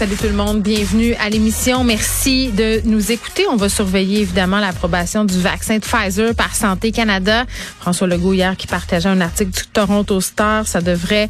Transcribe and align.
Salut 0.00 0.16
tout 0.16 0.28
le 0.28 0.32
monde, 0.32 0.62
bienvenue 0.62 1.12
à 1.20 1.28
l'émission. 1.28 1.84
Merci 1.84 2.48
de 2.52 2.80
nous 2.86 3.12
écouter. 3.12 3.44
On 3.52 3.56
va 3.56 3.68
surveiller 3.68 4.20
évidemment 4.20 4.58
l'approbation 4.58 5.26
du 5.26 5.38
vaccin 5.38 5.76
de 5.76 5.84
Pfizer 5.84 6.34
par 6.34 6.54
Santé 6.54 6.90
Canada. 6.90 7.44
François 7.78 8.06
Legault 8.06 8.32
hier 8.32 8.56
qui 8.56 8.66
partageait 8.66 9.10
un 9.10 9.20
article 9.20 9.50
du 9.50 9.66
Toronto 9.70 10.22
Star, 10.22 10.66
ça 10.66 10.80
devrait 10.80 11.28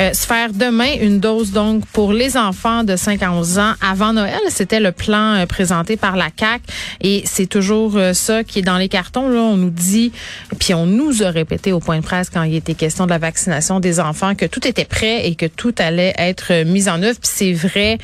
euh, 0.00 0.12
se 0.12 0.26
faire 0.26 0.52
demain 0.52 0.94
une 1.00 1.20
dose 1.20 1.52
donc 1.52 1.86
pour 1.92 2.12
les 2.12 2.36
enfants 2.36 2.82
de 2.82 2.96
5 2.96 3.22
à 3.22 3.30
11 3.30 3.58
ans 3.60 3.74
avant 3.80 4.12
Noël. 4.12 4.40
C'était 4.48 4.80
le 4.80 4.90
plan 4.90 5.34
euh, 5.34 5.46
présenté 5.46 5.96
par 5.96 6.16
la 6.16 6.30
CAC 6.30 6.62
et 7.00 7.22
c'est 7.24 7.46
toujours 7.46 7.96
euh, 7.96 8.14
ça 8.14 8.42
qui 8.42 8.58
est 8.58 8.62
dans 8.62 8.78
les 8.78 8.88
cartons 8.88 9.28
là, 9.28 9.42
on 9.42 9.56
nous 9.56 9.70
dit 9.70 10.10
puis 10.58 10.74
on 10.74 10.86
nous 10.86 11.22
a 11.22 11.30
répété 11.30 11.72
au 11.72 11.78
point 11.78 11.98
de 11.98 12.04
presse 12.04 12.30
quand 12.30 12.42
il 12.42 12.56
était 12.56 12.74
question 12.74 13.04
de 13.04 13.10
la 13.10 13.18
vaccination 13.18 13.78
des 13.78 14.00
enfants 14.00 14.34
que 14.34 14.46
tout 14.46 14.66
était 14.66 14.86
prêt 14.86 15.28
et 15.28 15.36
que 15.36 15.46
tout 15.46 15.74
allait 15.78 16.14
être 16.18 16.64
mis 16.64 16.88
en 16.88 17.00
œuvre. 17.00 17.20
Puis 17.20 17.30
c'est 17.32 17.52
vrai 17.52 17.98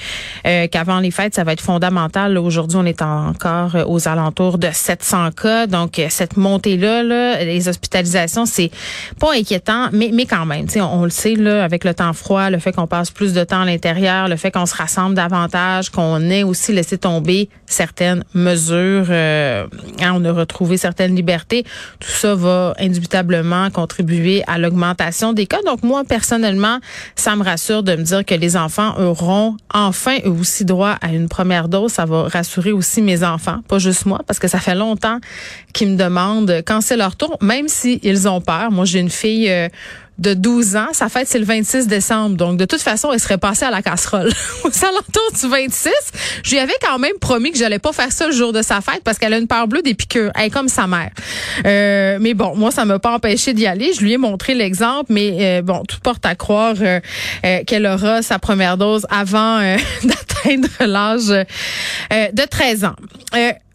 euh, 0.47 0.67
qu'avant 0.69 1.01
les 1.01 1.11
fêtes, 1.11 1.35
ça 1.35 1.45
va 1.45 1.53
être 1.53 1.61
fondamental. 1.61 2.37
Aujourd'hui, 2.39 2.79
on 2.81 2.87
est 2.87 3.03
encore 3.03 3.77
euh, 3.77 3.85
aux 3.87 4.09
alentours 4.09 4.59
de 4.59 4.69
700 4.73 5.31
cas. 5.31 5.67
Donc, 5.67 5.99
euh, 5.99 6.07
cette 6.11 6.37
montée-là, 6.37 7.03
là, 7.03 7.45
les 7.45 7.69
hospitalisations, 7.69 8.47
c'est 8.47 8.71
pas 9.19 9.33
inquiétant, 9.33 9.89
mais, 9.93 10.11
mais 10.13 10.27
quand 10.27 10.47
même, 10.47 10.67
on, 10.77 10.81
on 10.81 11.05
le 11.05 11.11
sait, 11.11 11.35
là, 11.35 11.65
avec 11.65 11.85
le 11.85 11.95
temps 11.95 12.13
froid, 12.13 12.51
le 12.51 12.59
fait 12.59 12.73
qu'on 12.73 12.87
passe 12.87 13.11
plus 13.11 13.33
de 13.33 13.45
temps 13.45 13.63
à 13.63 13.65
l'intérieur, 13.65 14.29
le 14.29 14.37
fait 14.37 14.51
qu'on 14.51 14.67
se 14.67 14.75
rassemble 14.75 15.15
davantage, 15.15 15.91
qu'on 15.91 16.21
ait 16.31 16.43
aussi 16.43 16.73
laissé 16.73 16.99
tomber 16.99 17.49
certaines 17.67 18.25
mesures, 18.35 19.07
euh, 19.11 19.67
hein, 20.01 20.13
on 20.15 20.25
a 20.25 20.33
retrouvé 20.33 20.77
certaines 20.77 21.15
libertés, 21.15 21.65
tout 22.01 22.11
ça 22.11 22.35
va 22.35 22.75
indubitablement 22.79 23.71
contribuer 23.71 24.43
à 24.47 24.59
l'augmentation 24.59 25.33
des 25.33 25.47
cas. 25.47 25.63
Donc, 25.67 25.83
moi, 25.83 26.05
personnellement, 26.05 26.79
ça 27.17 27.37
me 27.37 27.45
rassure 27.45 27.83
de 27.83 27.97
me 27.97 28.03
dire 28.03 28.25
que 28.25 28.35
les 28.35 28.57
enfants 28.57 28.99
auront 28.99 29.57
enfin 29.73 29.94
eux 30.25 30.31
aussi 30.31 30.65
droit 30.65 30.97
à 31.01 31.13
une 31.13 31.29
première 31.29 31.69
dose. 31.69 31.93
Ça 31.93 32.05
va 32.05 32.25
rassurer 32.25 32.73
aussi 32.73 33.03
mes 33.03 33.25
enfants, 33.25 33.61
pas 33.69 33.79
juste 33.79 34.07
moi, 34.07 34.21
parce 34.27 34.39
que 34.39 34.49
ça 34.49 34.59
fait 34.59 34.75
longtemps 34.75 35.19
qu'ils 35.73 35.91
me 35.91 35.97
demandent 35.97 36.63
quand 36.67 36.81
c'est 36.81 36.97
leur 36.97 37.17
tour, 37.17 37.37
même 37.41 37.69
s'ils 37.69 38.29
ont 38.29 38.41
peur. 38.41 38.71
Moi, 38.71 38.85
j'ai 38.85 39.01
une 39.01 39.11
fille 39.11 39.51
euh, 39.51 39.69
de 40.19 40.35
12 40.35 40.77
ans. 40.77 40.89
Sa 40.93 41.09
fête, 41.09 41.29
c'est 41.29 41.39
le 41.39 41.45
26 41.45 41.87
décembre. 41.87 42.37
Donc, 42.37 42.57
de 42.57 42.65
toute 42.65 42.81
façon, 42.81 43.13
elle 43.13 43.21
serait 43.21 43.39
passée 43.39 43.65
à 43.65 43.71
la 43.71 43.83
casserole. 43.83 44.31
Aux 44.65 44.85
alentours 44.85 45.33
du 45.41 45.49
26, 45.49 45.91
je 46.43 46.51
lui 46.51 46.59
avais 46.59 46.75
quand 46.81 46.99
même 46.99 47.19
promis 47.21 47.51
que 47.51 47.59
j'allais 47.59 47.79
pas 47.79 47.93
faire 47.93 48.13
ça 48.13 48.27
le 48.27 48.33
jour 48.33 48.53
de 48.53 48.63
sa 48.63 48.81
fête 48.81 49.03
parce 49.05 49.19
qu'elle 49.19 49.35
a 49.35 49.39
une 49.39 49.47
peur 49.47 49.69
bleue 49.69 49.83
des 49.83 49.95
piqûres. 49.95 50.31
Elle 50.35 50.47
est 50.47 50.51
comme 50.51 50.69
sa 50.69 50.87
mère. 50.87 51.11
Euh, 51.67 52.19
mais 52.21 52.35
bon, 52.35 52.55
moi, 52.57 52.71
ça 52.71 52.85
m'a 52.85 52.99
pas 52.99 53.15
empêché 53.15 53.53
d'y 53.53 53.67
aller. 53.67 53.93
Je 53.93 54.01
lui 54.01 54.13
ai 54.13 54.19
montré 54.19 54.55
l'exemple, 54.55 55.13
mais 55.13 55.59
euh, 55.59 55.63
bon, 55.63 55.83
tout 55.85 56.01
porte 56.01 56.25
à 56.27 56.35
croire 56.35 56.75
euh, 56.81 57.01
euh, 57.45 57.65
qu'elle 57.67 57.87
aura 57.87 58.23
sa 58.23 58.39
première 58.39 58.77
dose 58.77 59.07
avant 59.11 59.59
d'atteindre 60.05 60.69
l'âge 60.81 61.47
de 62.11 62.45
13 62.45 62.85
ans. 62.85 62.97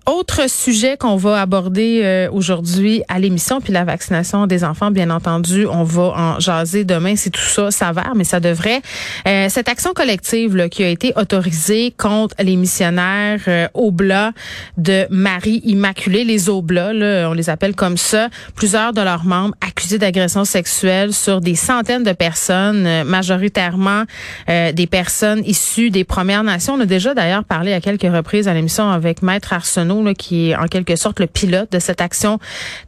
Autre 0.09 0.49
sujet 0.49 0.97
qu'on 0.97 1.17
va 1.17 1.39
aborder 1.39 2.01
euh, 2.03 2.29
aujourd'hui 2.31 3.03
à 3.09 3.19
l'émission, 3.19 3.61
puis 3.61 3.71
la 3.71 3.83
vaccination 3.83 4.47
des 4.47 4.63
enfants, 4.63 4.89
bien 4.89 5.11
entendu, 5.11 5.67
on 5.67 5.83
va 5.83 6.13
en 6.15 6.39
jaser 6.39 6.83
demain 6.83 7.15
si 7.15 7.29
tout 7.29 7.39
ça 7.39 7.69
s'avère, 7.69 8.13
mais 8.15 8.23
ça 8.23 8.39
devrait. 8.39 8.81
Euh, 9.27 9.49
cette 9.49 9.69
action 9.69 9.93
collective 9.93 10.55
là, 10.55 10.67
qui 10.67 10.83
a 10.83 10.87
été 10.87 11.13
autorisée 11.15 11.93
contre 11.95 12.33
les 12.39 12.55
missionnaires 12.55 13.41
euh, 13.47 13.67
Oblats 13.75 14.31
de 14.77 15.05
Marie 15.11 15.61
Immaculée, 15.63 16.23
les 16.23 16.49
Oblats, 16.49 16.91
là, 16.91 17.29
on 17.29 17.33
les 17.33 17.51
appelle 17.51 17.75
comme 17.75 17.97
ça, 17.97 18.29
plusieurs 18.55 18.93
de 18.93 19.01
leurs 19.01 19.25
membres 19.25 19.53
accusés 19.61 19.97
d'agression 19.97 20.43
sexuelle 20.43 21.13
sur 21.13 21.39
des 21.39 21.55
centaines 21.55 22.03
de 22.03 22.11
personnes, 22.11 22.85
euh, 22.85 23.03
majoritairement 23.03 24.03
euh, 24.49 24.71
des 24.71 24.87
personnes 24.87 25.41
issues 25.45 25.89
des 25.89 26.03
Premières 26.03 26.43
Nations. 26.43 26.73
On 26.73 26.81
a 26.81 26.85
déjà 26.85 27.13
d'ailleurs 27.13 27.43
parlé 27.43 27.73
à 27.73 27.79
quelques 27.79 28.11
reprises 28.11 28.47
à 28.47 28.53
l'émission 28.53 28.89
avec 28.89 29.21
Maître 29.21 29.53
Arsenault, 29.53 29.98
qui 30.17 30.49
est 30.49 30.55
en 30.55 30.65
quelque 30.65 30.95
sorte 30.95 31.19
le 31.19 31.27
pilote 31.27 31.71
de 31.71 31.79
cette 31.79 32.01
action 32.01 32.39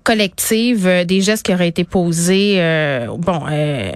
collective, 0.04 0.88
euh, 0.88 1.04
des 1.06 1.22
gestes 1.22 1.46
qui 1.46 1.54
auraient 1.54 1.68
été 1.68 1.84
posés, 1.84 2.56
euh, 2.58 3.08
bon, 3.18 3.44
euh, 3.50 3.92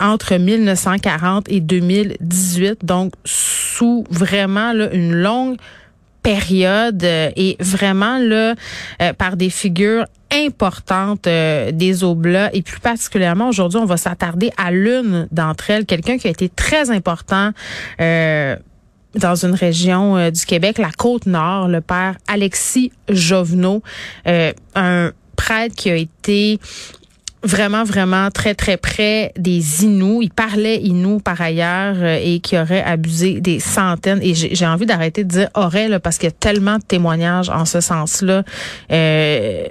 entre 0.00 0.36
1940 0.36 1.50
et 1.50 1.60
2018, 1.60 2.84
donc 2.84 3.12
sous 3.24 4.04
vraiment 4.10 4.72
une 4.92 5.14
longue 5.14 5.56
période 6.22 7.02
et 7.02 7.56
vraiment 7.60 8.18
là 8.18 8.54
par 9.16 9.36
des 9.36 9.50
figures 9.50 10.04
importantes 10.32 11.26
euh, 11.26 11.72
des 11.72 12.04
Oblats 12.04 12.50
et 12.52 12.62
plus 12.62 12.80
particulièrement 12.80 13.48
aujourd'hui 13.48 13.80
on 13.80 13.86
va 13.86 13.96
s'attarder 13.96 14.50
à 14.56 14.70
l'une 14.70 15.28
d'entre 15.32 15.70
elles 15.70 15.86
quelqu'un 15.86 16.18
qui 16.18 16.26
a 16.26 16.30
été 16.30 16.48
très 16.48 16.90
important 16.90 17.52
euh, 18.00 18.56
dans 19.14 19.34
une 19.34 19.54
région 19.54 20.16
euh, 20.16 20.30
du 20.30 20.44
Québec, 20.44 20.78
la 20.78 20.90
Côte-Nord, 20.90 21.68
le 21.68 21.80
père 21.80 22.16
Alexis 22.26 22.92
Jovenot, 23.08 23.82
euh, 24.26 24.52
un 24.74 25.12
prêtre 25.36 25.74
qui 25.74 25.90
a 25.90 25.96
été 25.96 26.58
vraiment, 27.42 27.84
vraiment 27.84 28.30
très, 28.30 28.54
très 28.54 28.76
près 28.76 29.32
des 29.36 29.84
Inuits. 29.84 30.24
Il 30.26 30.30
parlait 30.30 30.80
Inuit 30.82 31.22
par 31.22 31.40
ailleurs 31.40 31.96
euh, 31.98 32.18
et 32.22 32.40
qui 32.40 32.58
aurait 32.58 32.82
abusé 32.82 33.40
des 33.40 33.60
centaines. 33.60 34.20
Et 34.22 34.34
j'ai 34.34 34.66
envie 34.66 34.86
d'arrêter 34.86 35.24
de 35.24 35.28
dire 35.28 35.48
aurait, 35.54 35.88
là, 35.88 36.00
parce 36.00 36.18
qu'il 36.18 36.28
y 36.28 36.32
a 36.32 36.36
tellement 36.38 36.78
de 36.78 36.82
témoignages 36.82 37.50
en 37.50 37.64
ce 37.64 37.80
sens-là. 37.80 38.42
Euh, 38.90 39.66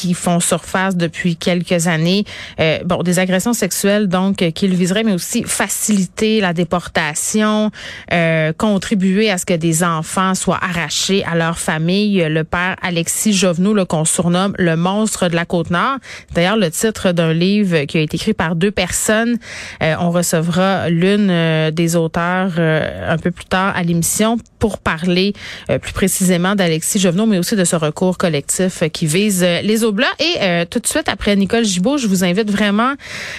qui 0.00 0.14
font 0.14 0.40
surface 0.40 0.96
depuis 0.96 1.36
quelques 1.36 1.86
années. 1.86 2.24
Euh, 2.58 2.78
bon, 2.84 3.02
des 3.02 3.18
agressions 3.18 3.52
sexuelles, 3.52 4.08
donc, 4.08 4.36
qu'il 4.52 4.74
viserait, 4.74 5.04
mais 5.04 5.12
aussi 5.12 5.42
faciliter 5.44 6.40
la 6.40 6.52
déportation, 6.52 7.70
euh, 8.12 8.52
contribuer 8.56 9.30
à 9.30 9.36
ce 9.36 9.44
que 9.44 9.54
des 9.54 9.84
enfants 9.84 10.34
soient 10.34 10.60
arrachés 10.62 11.22
à 11.24 11.34
leur 11.34 11.58
famille. 11.58 12.24
Le 12.28 12.44
père 12.44 12.76
Alexis 12.82 13.32
Jovenot, 13.32 13.74
là, 13.74 13.84
qu'on 13.84 14.04
surnomme 14.04 14.54
le 14.58 14.76
monstre 14.76 15.28
de 15.28 15.34
la 15.34 15.44
Côte-Nord. 15.44 15.98
D'ailleurs, 16.34 16.56
le 16.56 16.70
titre 16.70 17.12
d'un 17.12 17.32
livre 17.32 17.84
qui 17.84 17.98
a 17.98 18.00
été 18.00 18.16
écrit 18.16 18.34
par 18.34 18.54
deux 18.54 18.70
personnes. 18.70 19.38
Euh, 19.82 19.94
on 20.00 20.10
recevra 20.10 20.88
l'une 20.88 21.28
euh, 21.30 21.70
des 21.70 21.96
auteurs 21.96 22.52
euh, 22.58 23.12
un 23.12 23.18
peu 23.18 23.30
plus 23.30 23.44
tard 23.44 23.74
à 23.76 23.82
l'émission 23.82 24.38
pour 24.58 24.78
parler 24.78 25.32
euh, 25.70 25.78
plus 25.78 25.92
précisément 25.92 26.54
d'Alexis 26.54 26.98
Jovenot, 26.98 27.26
mais 27.26 27.38
aussi 27.38 27.56
de 27.56 27.64
ce 27.64 27.76
recours 27.76 28.18
collectif 28.18 28.82
qui 28.92 29.06
vise 29.06 29.42
les 29.42 29.70
les 29.70 29.84
Et 30.18 30.66
tout 30.70 30.78
de 30.78 30.86
suite 30.86 31.08
après 31.08 31.34
Nicole 31.36 31.64
Gibault, 31.64 31.98
je 31.98 32.06
vous 32.06 32.24
invite 32.24 32.50
vraiment 32.50 32.94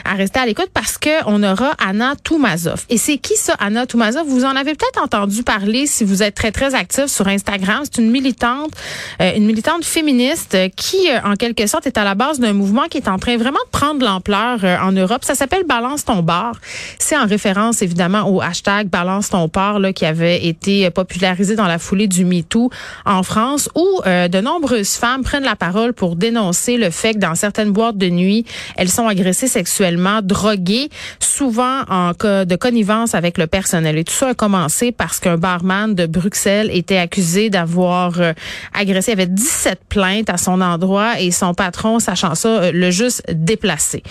à 0.06 0.13
rester 0.13 0.39
à 0.39 0.45
l'écoute 0.45 0.69
parce 0.74 0.98
que 0.98 1.09
on 1.25 1.44
aura 1.44 1.71
Anna 1.83 2.13
Toumazov. 2.24 2.86
Et 2.89 2.98
c'est 2.98 3.18
qui 3.18 3.36
ça, 3.36 3.53
Anna 3.59 3.86
Toumazov? 3.86 4.27
Vous 4.27 4.44
en 4.44 4.56
avez 4.56 4.74
peut-être 4.74 5.01
entendu 5.01 5.44
parler 5.44 5.88
si 5.88 6.03
vous 6.03 6.24
êtes 6.24 6.36
très, 6.36 6.51
très 6.51 6.75
actif 6.75 7.06
sur 7.06 7.27
Instagram. 7.27 7.81
C'est 7.83 8.01
une 8.01 8.12
militante, 8.12 8.71
une 9.19 9.45
militante 9.45 9.86
féministe 9.86 10.57
qui, 10.75 11.07
en 11.24 11.36
quelque 11.36 11.68
sorte, 11.68 11.88
est 11.88 11.98
à 11.98 12.03
la 12.03 12.15
base 12.15 12.39
d'un 12.39 12.53
mouvement 12.53 12.86
qui 12.89 12.98
est 12.98 13.07
en 13.07 13.18
train 13.18 13.38
vraiment 13.38 13.59
de 13.65 13.69
prendre 13.71 14.06
l'ampleur 14.06 14.59
en 14.81 14.92
Europe. 14.92 15.24
Ça 15.24 15.36
s'appelle 15.36 15.63
Balance 15.65 16.06
ton 16.06 16.21
bar. 16.21 16.53
C'est 17.00 17.18
en 17.18 17.25
référence, 17.25 17.81
évidemment, 17.81 18.30
au 18.30 18.42
hashtag 18.42 18.88
Balance 18.88 19.30
ton 19.30 19.48
bar 19.48 19.80
là, 19.80 19.94
qui 19.94 20.06
avait 20.06 20.45
été 20.45 20.89
popularisé 20.89 21.56
dans 21.56 21.68
la 21.68 21.80
foulée 21.80 22.07
du 22.07 22.25
MeToo 22.25 22.69
en 23.06 23.24
France, 23.24 23.69
où 23.75 24.01
euh, 24.06 24.27
de 24.27 24.42
nombreuses 24.42 24.95
femmes 24.95 25.24
prennent 25.24 25.44
la 25.44 25.56
parole 25.56 25.94
pour 25.94 26.15
dénoncer 26.15 26.40
le 26.49 26.89
fait 26.89 27.13
que 27.13 27.19
dans 27.19 27.35
certaines 27.35 27.71
boîtes 27.71 27.97
de 27.97 28.09
nuit, 28.09 28.45
elles 28.77 28.89
sont 28.89 29.07
agressées 29.07 29.47
sexuellement, 29.47 30.21
droguées, 30.23 30.89
souvent 31.19 31.81
en 31.89 32.13
cas 32.13 32.45
de 32.45 32.55
connivence 32.55 33.15
avec 33.15 33.38
le 33.38 33.47
personnel. 33.47 33.97
Et 33.97 34.03
tout 34.03 34.13
ça 34.13 34.29
a 34.29 34.33
commencé 34.33 34.91
parce 34.91 35.19
qu'un 35.19 35.38
barman 35.38 35.93
de 35.93 36.05
Bruxelles 36.05 36.69
était 36.73 36.97
accusé 36.97 37.49
d'avoir 37.49 38.19
euh, 38.19 38.33
agressé. 38.73 39.11
Il 39.11 39.13
avait 39.13 39.27
17 39.27 39.81
plaintes 39.89 40.29
à 40.29 40.38
son 40.38 40.61
endroit 40.61 41.19
et 41.19 41.31
son 41.31 41.53
patron, 41.53 41.99
sachant 41.99 42.35
ça, 42.35 42.47
euh, 42.47 42.71
le 42.71 42.91
juste 42.91 43.23
déplacé. 43.31 44.03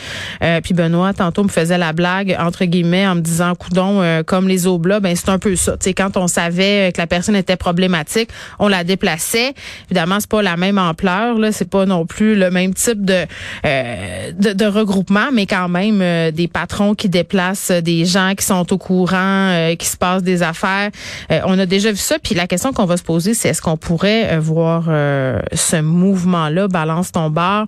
puis 0.63 0.75
Benoît, 0.75 1.13
tantôt, 1.13 1.43
me 1.43 1.49
faisait 1.49 1.79
la 1.79 1.93
blague, 1.93 2.37
entre 2.39 2.65
guillemets, 2.65 3.07
en 3.07 3.17
me 3.17 3.21
disant, 3.21 3.55
coudon, 3.55 4.23
comme 4.27 4.49
les 4.49 4.67
oblats, 4.67 5.01
ben 5.01 5.15
c'est 5.17 5.29
un 5.29 5.39
peu 5.39 5.57
ça. 5.57 5.77
sais, 5.81 5.95
quand 5.95 6.17
on 6.17 6.29
savait 6.29 6.93
que 6.93 7.01
la 7.01 7.07
personne 7.07 7.37
était 7.37 7.57
problématique, 7.57 8.31
on 8.59 8.69
la 8.69 8.85
déplaçait. 8.85 9.55
Évidemment, 9.91 10.19
c'est 10.21 10.31
pas 10.31 10.43
la 10.43 10.57
même 10.57 10.79
ampleur, 10.79 11.39
là, 11.39 11.53
c'est 11.53 11.69
pas 11.69 11.87
non 11.87 12.07
plus 12.07 12.20
le 12.25 12.51
même 12.51 12.75
type 12.75 13.05
de 13.05 13.27
euh, 13.65 14.33
de, 14.33 14.67
regroupement, 14.67 15.31
mais 15.33 15.47
quand 15.47 15.69
même 15.69 16.01
euh, 16.03 16.31
des 16.31 16.49
patrons 16.49 16.95
qui 16.95 17.09
déplacent 17.09 17.71
des 17.71 18.05
gens 18.05 18.35
qui 18.37 18.45
sont 18.45 18.73
au 18.73 18.79
courant, 18.79 19.51
euh, 19.51 19.75
qui 19.75 19.87
se 19.87 19.97
passent 19.97 20.23
des 20.23 20.43
affaires. 20.43 20.91
on 21.45 21.59
a 21.59 21.67
déjà 21.67 21.91
vu 21.91 21.99
ça. 21.99 22.19
Puis 22.23 22.35
la 22.35 22.47
question 22.47 22.73
qu'on 22.73 22.85
va 22.85 22.97
se 22.97 23.03
poser, 23.03 23.35
c'est 23.35 23.49
est-ce 23.49 23.63
qu'on 23.63 23.77
pourrait 23.77 24.39
voir 24.39 24.85
ce 24.85 25.81
mouvement-là, 25.81 26.69
balance 26.69 27.13
ton 27.13 27.31
bar? 27.31 27.67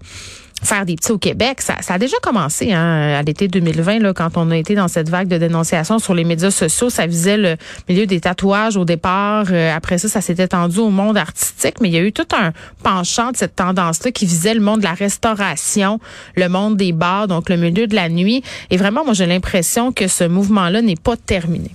Faire 0.62 0.87
des 0.87 0.97
petits 0.97 1.12
au 1.12 1.19
Québec. 1.19 1.61
Ça, 1.61 1.75
a 1.88 1.99
déjà 1.99 2.17
commencé 2.23 2.73
hein, 2.73 3.14
à 3.19 3.23
l'été 3.23 3.49
2020, 3.49 3.99
là, 3.99 4.12
quand 4.14 4.37
on 4.37 4.50
a 4.50 4.56
été 4.56 4.75
dans 4.75 4.88
cette 4.88 5.09
vague 5.09 5.29
de 5.29 5.38
dénonciation 5.38 5.99
sur 5.99 6.14
les 6.14 6.25
médias 6.25 6.50
sociaux. 6.50 6.91
Ça 6.91 7.06
visait 7.06 7.37
le 7.37 7.56
milieu 7.88 8.06
des 8.06 8.20
tatouages 8.20 8.76
au 8.76 8.85
départ. 8.85 9.47
Euh, 9.50 9.75
après 9.75 9.99
ça, 9.99 10.09
ça 10.09 10.20
s'est 10.20 10.37
étendu 10.38 10.79
au 10.79 10.91
monde 10.91 11.17
artistique, 11.17 11.81
mais 11.81 11.88
il 11.88 11.94
y 11.94 11.99
a 11.99 12.03
eu 12.03 12.12
tout 12.12 12.29
un 12.37 12.53
penchant 12.82 13.32
de 13.32 13.37
cette 13.37 13.56
tendance-là 13.56 14.11
qui 14.12 14.26
visait 14.26 14.55
le 14.55 14.61
monde 14.61 14.81
de 14.81 14.85
la 14.85 14.94
restauration, 14.94 15.99
le 16.37 16.49
monde 16.49 16.76
des 16.76 16.93
bars, 16.93 17.29
donc 17.29 17.49
le 17.49 17.56
milieu 17.56 17.87
de 17.87 17.94
la 17.94 18.09
nuit. 18.09 18.43
Et 18.70 18.76
vraiment, 18.76 19.05
moi, 19.05 19.14
j'ai 19.14 19.26
l'impression 19.26 19.93
que 19.93 20.06
ce 20.06 20.25
mouvement-là 20.25 20.82
n'est 20.82 20.97
pas 20.97 21.17
terminé. 21.17 21.70